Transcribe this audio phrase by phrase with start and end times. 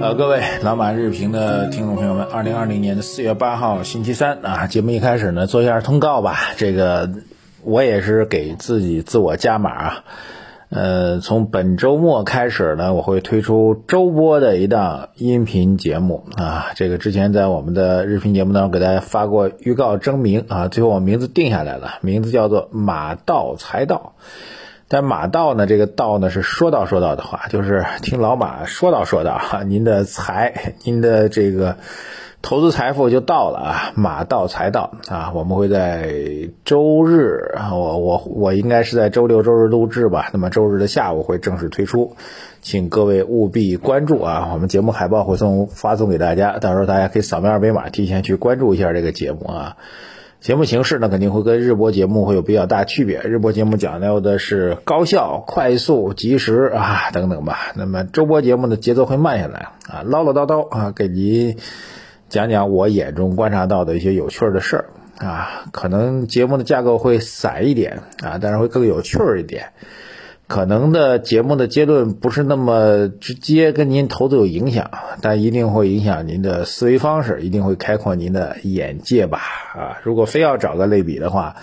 [0.00, 6.38] 呃，各位老马日评的听众朋友们，二零二零年的四月八号星期三啊，节目一开始呢，做一下通告吧。
[6.56, 7.10] 这个
[7.62, 10.04] 我也是给自己自我加码啊。
[10.70, 16.68] 呃，从本周末开始呢，我会推出周播的一档音频节目啊。
[16.74, 24.14] 这个之前在我们的日评节目当中给大家发过预告征名啊，最后我名字定下来了，名字叫做马道财道。
[24.92, 31.78] 但马道呢，这个道呢是说道说道的话，就是听老马说道说道哈，您的财，您的这个。
[32.42, 35.30] 投资财富就到了啊，马到财到啊！
[35.32, 36.12] 我们会在
[36.64, 40.28] 周日，我我我应该是在周六周日录制吧。
[40.32, 42.16] 那么周日的下午会正式推出，
[42.60, 44.50] 请各位务必关注啊！
[44.52, 49.76] 我们节目海报会送发送给大家，到时候大家可以扫描二维码，提前去关注一下这个节目啊。
[50.42, 57.70] 节目形式呢肯定会跟日播节目会有比较大区别，日播节目讲究的是高效、快速、及时啊等等吧。
[57.76, 61.56] 那么周播节目的节奏会慢下来啊，唠唠叨叨啊，给您。
[62.28, 64.86] 讲讲我眼中观察到的一些有趣的事儿
[65.24, 69.66] 啊，可能节目的架构会散一点啊，但是会更有趣儿一点。
[70.52, 74.90] 可能的节目的结论不是那么直接跟您投资有影响，
[75.22, 79.40] 但一定会影响您的思维方式，一定会开阔您的眼界吧
[79.74, 79.96] 啊！
[80.02, 81.56] 如果非要找个类比的话，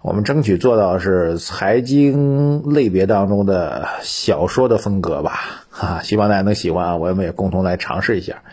[0.00, 5.38] 我们争取做到是财经类别当中的小说的风格吧
[5.70, 6.00] 啊！
[6.02, 8.44] 希望大家能喜欢啊，我们也共同来尝试一下。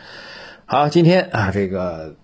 [0.66, 2.16] 好，今天啊，这个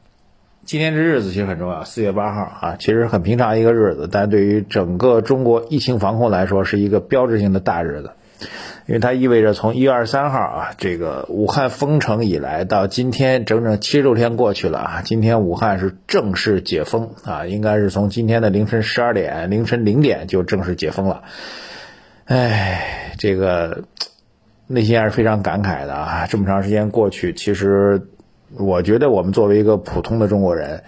[0.65, 8.09] 今天这日子其实很重要，四月八号啊，其实很平常一个日子，但对于整个中国疫情防控来说，是一个标志性的大日子，
[8.87, 21.21] 因为它意味着从一月二十三号啊，这个武汉封城以来到今天整整七十六天过去了啊，今天武汉是正式解封啊，应该是从今天的凌晨十二点、凌晨零点就正式解封了，
[22.25, 23.83] 哎，这个
[24.65, 28.07] 内心还是非常感慨的啊，这么长时间过去，其实。
[28.57, 30.83] 我觉得我们作为一个普通的中国人，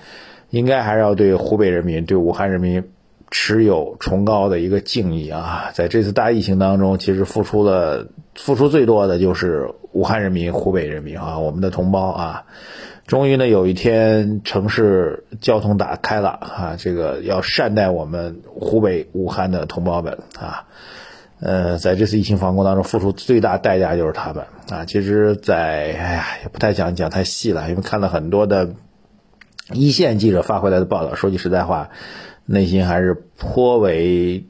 [0.50, 2.89] 应该还是要对湖北人民、对武汉人民
[3.30, 5.71] 持有崇高的一个敬意啊！
[5.73, 12.45] 在这次大疫情当中，其实付出了付出最多的就是武汉人民、湖北人民啊，我们的同胞啊！
[13.05, 20.67] 终于呢，有一天城市交通打开了啊，这个要善待我们湖北武汉的同胞们啊！
[21.39, 24.86] 呃，在这次疫情防控当中，付出最大代价就是他们啊。
[24.86, 28.71] 其实，在哎呀，也不太想讲太细了，因为看了很多的
[29.71, 31.89] 一线记者发回来的报道，说句实在话，
[32.45, 34.47] 内心还是颇为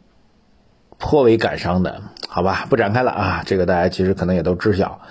[0.97, 2.65] 颇为感伤的，好吧？
[2.69, 5.01] 不展开了啊，这个大家其实可能也都知晓。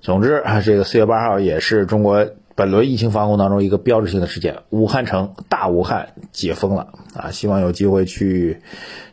[0.00, 2.26] 总之啊，这个四月八号也是中国。
[2.54, 7.30] 本轮疫情防控当中一个标志性的事件，武汉城大武汉解封了啊！
[7.30, 8.60] 希望有机会去，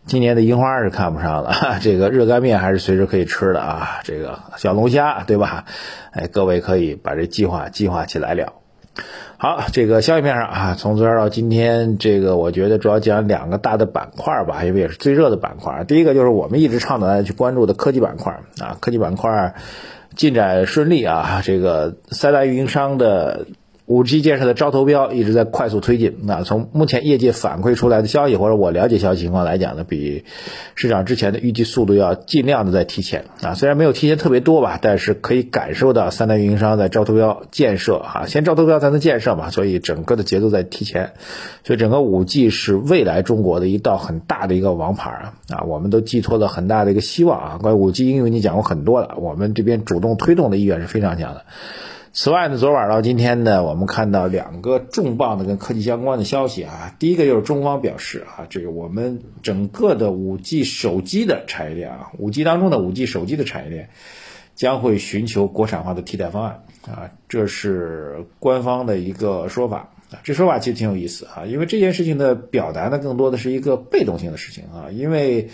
[0.05, 4.01] 今年的樱花是看不上了， 这个热干面还是随时可以吃的啊！
[4.03, 5.65] 这个小龙虾对吧？
[6.11, 8.53] 哎，各位可以把这计划计划起来了。
[9.37, 15.85] 好，这个消息面上啊，从昨天到今天，这个我觉得主要讲两个大的板块吧，因为也是最热的板块。
[15.85, 19.55] 第一个就是我们一直倡导大家去关注的科技板块啊，科技板块。
[20.15, 21.41] 进展顺利啊！
[21.43, 23.45] 这个三大运营商的
[23.89, 26.19] 五 G 建设的招投标一直在快速推进。
[26.21, 30.25] 那从目前业界反馈出来的消息，或者我了解消息情况来讲呢，比
[30.75, 33.55] 市场之前的预计速度要尽量的在提前啊。
[33.55, 41.13] 虽然没有提前特别多吧，但是可以感受到三大运营商在招投标建设啊，先招投标才能建设嘛，所以整个的节奏在提前。
[41.63, 45.33] 所以整个五 G 是未来中国的一道很大的一个王牌啊！
[45.49, 47.57] 啊，我们都寄托了很大的一个希望啊。
[47.59, 51.45] 关于五 G 应用，你讲过很多了，我们这边主动推动的意愿是非常强的。
[52.11, 56.95] 此外呢，昨晚到今天呢，我们看到两个重磅的跟科技相关的消息啊。
[56.97, 63.89] 第一个就是中方表示啊，这个我们整个的五 G 手机的产业链啊，五 G 当中的五 G 手机的产业链
[64.55, 70.19] 将会寻求国产化的替代方案啊，这是官方的一个说法啊。
[70.23, 75.47] 这说法其实挺有意思啊，因为这件事情的表达呢，更多的是一个被动性的事情啊，因为。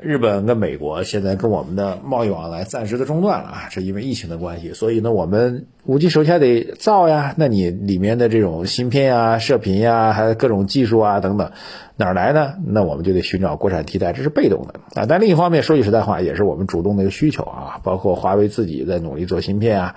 [0.00, 11.52] 日本跟美国现在跟我们的贸易往来暂时的中断了啊，是因为疫情的关系，所以呢，我们五 G 手机还得造呀，那你里面的这种芯片啊、射频呀，还有各种技术啊等等，
[11.96, 12.54] 哪儿来呢？
[12.66, 15.06] 那我们就得寻找国产替代，这是被动的啊。
[15.08, 19.94] 但另一方面，说句实在话，也是我们主动的一个需求啊，包括华为自己在努力做芯片啊，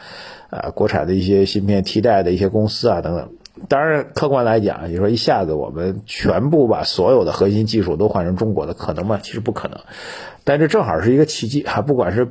[0.52, 3.30] 呃，国产的一些芯片替代的一些公司啊等等。
[3.70, 9.20] 当然，客观来讲，你说一下子我们全部把所有的核心技术都换成中国的，可能吗？
[9.22, 9.80] 其实不可能。
[10.44, 11.82] 但这正好是一个契机啊！
[11.82, 12.30] 不管是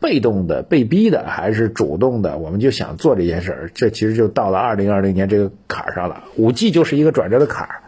[0.00, 3.70] 被动的、被逼的，还是主动的，我们就想做这件事儿。
[3.74, 6.24] 这其实就到了二零二零年这个坎儿上了。
[6.36, 7.82] 五 G 就是一个转折的坎儿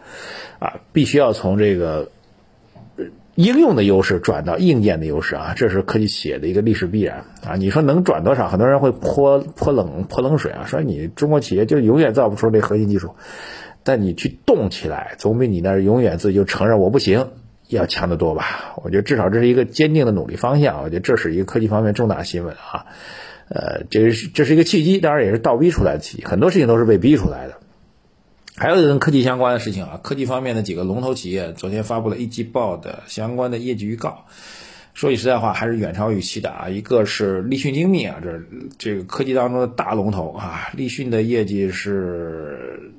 [0.59, 2.09] 啊，必须要从这个
[3.35, 7.55] 应用的优势转到硬件的优势啊，这是科技企业的一个历史必然啊。
[7.57, 8.47] 你说能转多少？
[8.47, 13.15] 很多人会泼泼冷泼冷水啊，说你中国企业就永远造不出这核心技术。
[13.83, 17.27] 但你去动起来，总比你那永远自己就承认我不行
[17.67, 18.73] 要强得多吧？
[18.83, 20.81] 我觉得至少这是一个坚定的努力方向。
[20.81, 22.85] 我觉得这是一个科技方面重大新闻啊。
[23.47, 26.25] 呃，这是这是一个契机，当然也是倒逼出来的契机。
[26.25, 27.57] 很多事情都是被逼出来的。
[28.57, 34.25] 还有跟科技相关的事情啊，科技方面的几个龙头企业昨天发布了一季报的相关的业绩预告。
[34.93, 36.69] 说句实在话，还是远超预期的啊。
[36.69, 38.41] 一个是立讯精密啊，这
[38.77, 42.91] 这个科技当中的大龙头啊，立讯的业绩是。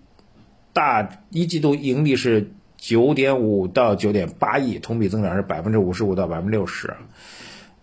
[0.75, 6.93] 大一季度盈利是九点五到九点八亿，同比增长是百分之五十五到百分之六十。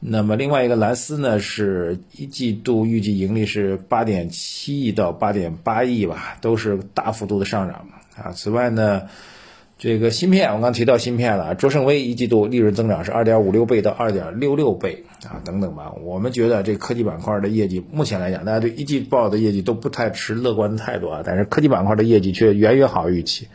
[0.06, 8.32] 那么另外一个蓝思呢，是一季度预计盈利是八点七亿到八点八亿吧，都是大幅度的上涨啊。
[8.32, 9.04] 此外呢。
[9.78, 11.56] 这个芯片，我刚提到芯片了。
[11.56, 15.92] 卓胜微一季度利润增长是二点五六倍到二点六六倍啊，等等吧。
[16.04, 21.22] 我们觉得这科技板块的业绩，目前来讲，大家对一季报的业绩都不太持乐观的态度啊。
[21.26, 23.48] 但是科技板块的业绩却远远好于预期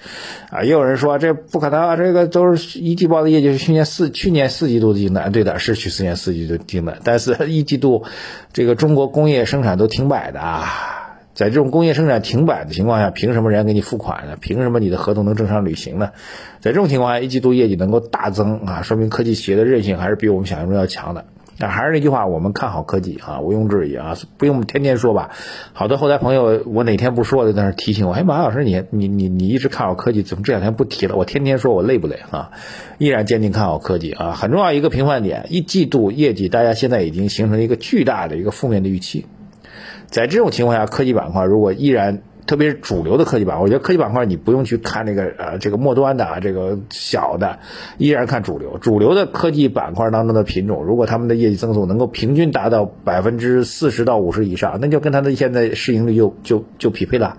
[0.51, 0.63] 啊。
[0.63, 8.05] 也有人说这不可能啊，这个都是一季报的业绩是去年四去年四季度的订单，对的，是去年四季度订单，但是一季度
[8.53, 10.98] 这个中国工业生产都停摆的啊。
[11.39, 14.37] 在这种工业生产停摆的情况下，凭什么人家给你付款呢？
[14.41, 16.11] 凭什么你的合同能正常履行呢？
[16.59, 21.27] 在这种情况下，一季度业绩能够大增啊，说明科技企业的韧性还是比我们想象中要强的。
[21.57, 25.31] 但还是那句话，我们看好科技啊，毋庸置疑啊，不用天天说吧。
[25.75, 31.15] 好多后台朋友，我哪天不说的在那提醒我，哎，马老师，你你你你一直看好科技，怎么这两天不提了？
[31.15, 32.51] 我天天说我累不累啊？
[32.99, 34.33] 依然坚定看好科技啊。
[34.33, 39.27] 很重要一个评判点，一季度业绩，大家现在已经形成了一个巨大的一个负面的预期。
[40.11, 47.59] 在这种情况下，科技板块如果依然，特别是主流的科技板块，我觉得科技板块你不用去看那个呃这个末端的啊，这个小的，
[47.99, 48.79] 依然看主流。
[48.79, 57.37] 主流的科技板块当中的品种，如果他们的业绩增速能够平均达到百分之四十到五十以上，那就跟它的现在市盈率就就就匹配了。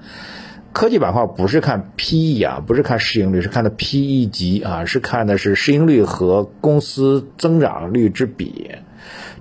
[0.72, 8.76] 科技板块不是看 PE 啊，不是看市盈率，是看的 PE 级啊，是看的是市盈率和公司增长率之比。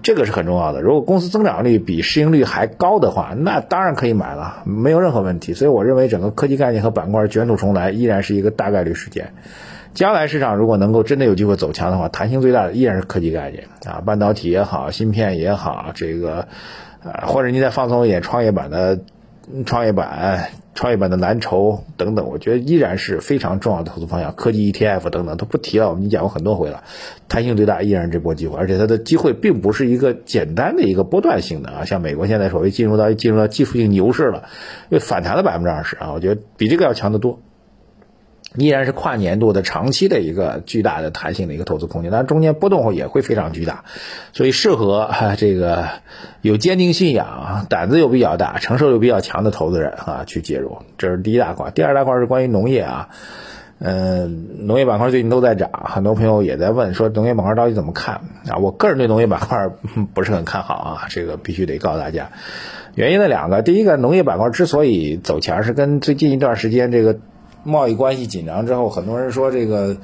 [0.03, 0.81] 这个是很重要的。
[0.81, 5.55] 如果公司增长率比市盈率还高的话，那当然可以买了，没有任何问题。
[5.55, 9.32] 所以我认为整个科技概念和板块卷土重来依然是一个大概率事件。
[9.94, 16.47] 将来市场如果能够真的有机会走强的话，弹性最大的依然是科技概念啊，半导体也好，芯片也好，这个
[17.03, 19.00] 呃，或者你再放松一点，创业板的
[19.65, 20.50] 创业板。
[20.75, 24.33] 创业板的蓝筹等等，我觉得依然是非常重要的投资方向。
[24.37, 26.85] 科技 ETF 等等都不提了，我们已经讲过很多回了。
[27.27, 34.45] 弹性最大依然是这波机会，而且它的机会并不是一个简单的一个波段性的啊，像美国现在所谓进入到进入到技术性牛市了，
[34.89, 37.41] 又反弹了百分之二十啊，我觉得比这个要强得多。
[38.55, 43.85] 依然是跨年度的长期的一个巨大的弹性的一个投资空间，当然中间波动后也会非常巨大，
[44.33, 45.87] 所以适合这个
[46.41, 50.79] 有坚定信仰、胆子又比较大、承受又比较强的投资人啊去介入。
[50.97, 53.11] 这是第一大块，第二大块是关于农业啊，
[53.81, 58.56] 嗯，农业板块最近都在涨，很多朋友也在问说农业板块到底怎么看啊？
[58.56, 59.69] 我个人对农业板块
[60.15, 62.31] 不是很看好啊，这个必须得告诉大家，
[62.95, 67.19] 原因的两个，第一个农业板块之所以走强，是跟最近一段时间这个。
[67.64, 69.96] 贸易关系紧张之后，很多人说这个，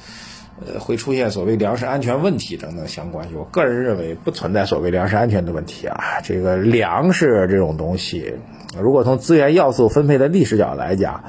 [0.65, 3.27] 呃，会出现所谓粮食安全问题等等相关。
[3.35, 6.21] 我个人认为不存在所谓粮食安全的问题啊。
[6.23, 8.35] 这个粮食这种东西，
[8.81, 11.25] 如果从资源要素分配的历史角度来讲，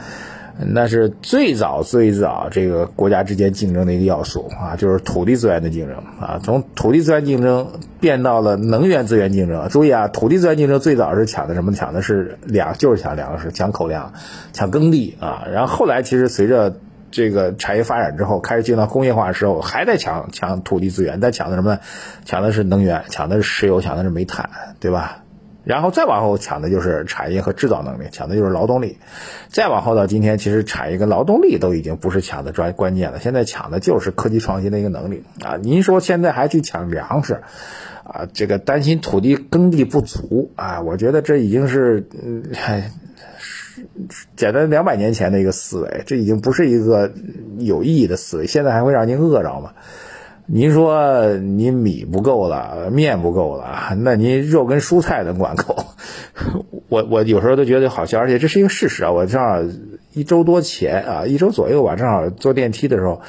[0.58, 6.40] 那是最早最早这个国家之间竞争的一个要素啊，就是土地资源的竞争啊。
[6.44, 7.68] 从土地资源竞争
[8.00, 9.68] 变到了能源资源竞争。
[9.68, 11.74] 注意啊，土地资源竞争最早是抢的什么？
[11.74, 14.14] 抢的是粮，就是抢粮食，抢口粮，
[14.54, 15.46] 抢耕地啊。
[15.52, 16.78] 然后后来其实随着
[17.12, 21.80] 这个产业发展之后，开始进到工业化的时候，还在抢抢土地资源，在抢的什么？
[22.24, 25.25] 抢的是能源，抢的是石油，抢的是煤炭，对吧？
[25.66, 28.98] 然后再往后抢的就是产业和制造能力，抢的就是劳动力。
[29.50, 35.58] 再往后到今天，其实产业跟劳动力都已经不是抢的专关键了，现在抢的就是科技创新的一个能力啊！
[35.62, 37.42] 您说现在还去抢粮食
[38.04, 38.28] 啊？
[38.32, 40.82] 这个担心土地耕地不足啊？
[40.82, 42.44] 我觉得这已经是嗯，
[44.36, 47.12] 简单两百年前的一个思维，这已经不是一个
[47.58, 48.46] 有意义的思维。
[48.46, 49.74] 现在还会让您饿着吗？
[50.48, 55.76] 您说您米不够了，面不够了，那您肉跟蔬菜能管够？
[56.88, 59.12] 我我有时候都觉得好笑，而且这是一个事实啊！
[59.12, 59.60] 我正好
[60.14, 63.22] 一周多前啊，一周左右吧，正好坐电梯的时候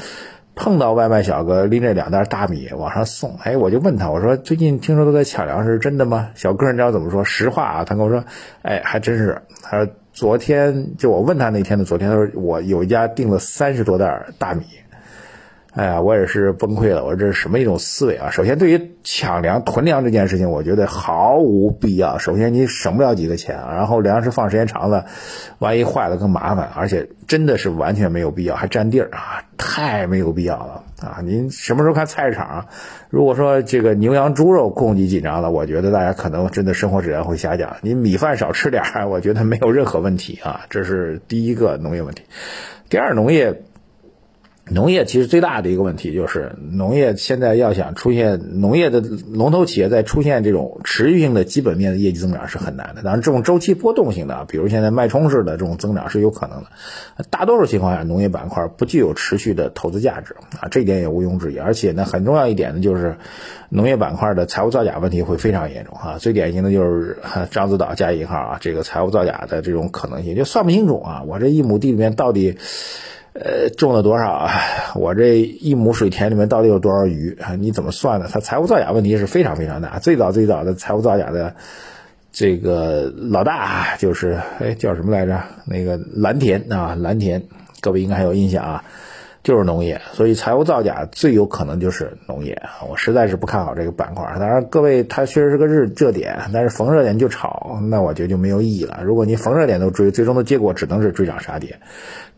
[0.55, 6.29] 碰到外卖小哥拎着两袋大米往上送，哎，我就问他，我说最近听说都在抢粮食，真的吗？
[6.35, 7.25] 小哥你知道怎么说？
[7.25, 8.23] 实话啊，他跟我说，
[8.61, 9.41] 哎，还真是。
[9.63, 14.65] 他说昨天就我问他那天的昨天，他说我有一家订了三十多袋大米。
[15.77, 17.05] 哎呀，我也是崩溃了。
[17.05, 18.31] 我说这是什么一种思维啊？
[18.31, 22.17] 首先，对于抢粮囤粮这件事情，我觉得毫无必要。
[22.17, 25.05] 首先，你省不了几个钱，然后粮食放时间长了，
[25.59, 26.71] 万一坏了更麻烦。
[26.75, 31.21] 而且真的是完全没有必要，还占地儿啊，太没有必要了啊！
[31.23, 32.69] 您什么时候看菜市场？
[33.11, 37.77] 如果说这个牛羊猪肉供给紧张了，我觉得大家可能真的生活质量会下降。
[37.83, 40.63] 你米饭少吃点儿，我觉得没有任何问题啊。
[40.71, 42.23] 这是第一个农业问题。
[42.89, 43.61] 第二，农业。
[44.69, 53.03] 农业其实最大的一个问题就是，农业现在要想出现农业的龙头企业在出现这种持续性的基本面的业绩增长是很难的。
[53.03, 56.67] 当然，这种周期波动性的，比如现在脉冲式的这种增长是有可能的。
[57.31, 61.59] 大多数情况下，农业板块不具有持续的投资价值啊，这一点也毋庸置疑。
[61.59, 63.19] 而且呢，很重要一点呢，就是
[63.69, 66.19] 农业板块的财务造假问题会非常严重啊。
[66.19, 67.17] 最典型的就是
[67.53, 72.59] 獐子岛加引号啊，这个财务造假的这种可能性就算不清楚啊，我这一亩地里面到底。
[73.39, 74.51] 呃，种了多少啊？
[74.97, 77.55] 我这一亩水田里面到底有多少鱼啊？
[77.55, 78.29] 你怎么算的？
[78.33, 79.99] 它财务造假问题是非常非常大。
[79.99, 81.55] 最早最早的财务造假的
[82.33, 85.43] 这个老大就是，哎，叫什么来着？
[85.67, 87.43] 那个蓝田啊，蓝田，
[87.81, 88.85] 各位应该还有印象啊。
[89.47, 92.83] 就是农业，所以财务造假最有可能就是农业啊！
[92.91, 94.27] 我实在是不看好这个板块。
[94.41, 99.03] 当然，各位它确实是个热热点，但是逢热点就炒，那我觉得就没有意义了。
[99.05, 101.79] 如果你逢热点都追，最终的结果只能是追涨杀跌。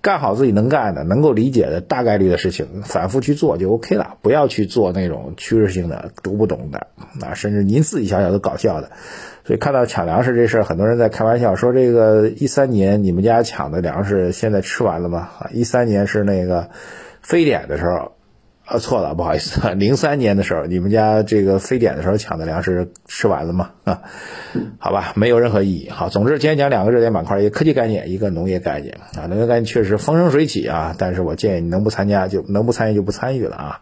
[0.03, 4.19] 干好自己能干的、能够理解的大概率的事情，反复去做就 OK 了。
[4.21, 6.89] 不要去做那种趋势性的、读不懂的
[7.27, 8.91] 啊，甚至您自己想想都搞笑的。
[9.45, 16.69] 所以看到抢粮食这事儿，很多人在开玩笑说：“这个一三年你们家抢的粮食现在吃完了吗？”啊，一三年是那个
[17.23, 18.13] 非典的时候，
[18.65, 23.71] 啊错了，不好意思， 零三年的时候你们家这个非典的时候抢的粮食吃完了吗？
[23.85, 24.03] 啊，
[24.79, 25.89] 好吧，没有任何意义。
[25.89, 33.81] 好，总之今天讲两个热点板块，一个科技概念，一个农业概念啊，农业概念确实风生水起啊，但是我建议你能不参加就能不参与就不参与了啊。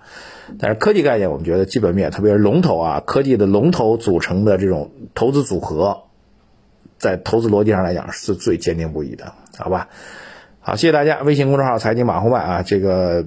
[0.60, 6.04] 但是科技概念，我们觉得基本面，特别是龙头啊，科技的龙头组成的这种投资组合，
[6.98, 9.88] 在投资逻辑上来讲是最坚定不移的，好吧？
[10.66, 11.22] 好，谢谢大家。
[11.22, 13.24] 微信公众号财经马红漫啊，这个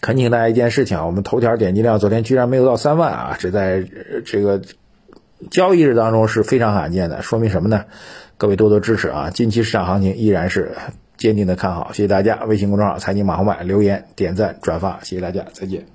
[0.00, 3.84] 恳请大家一件事情啊，我们头条点击量昨天居然没有到三万啊，只在
[4.24, 4.62] 这个
[5.50, 7.86] 交易日当中是非常罕见的，说明什么呢？
[8.38, 10.76] 各位多多支持啊，近期市场行情依然是。
[11.18, 12.42] 坚定的看好，谢谢大家！
[12.46, 15.92] 微信公众号财经马红漫留言、点赞、转发，谢谢大家，再见。